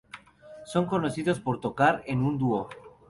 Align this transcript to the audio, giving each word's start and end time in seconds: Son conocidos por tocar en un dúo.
Son 0.65 0.87
conocidos 0.87 1.39
por 1.39 1.59
tocar 1.59 2.01
en 2.07 2.23
un 2.23 2.35
dúo. 2.39 2.69